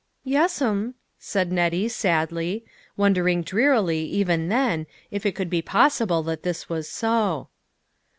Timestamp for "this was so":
6.41-7.49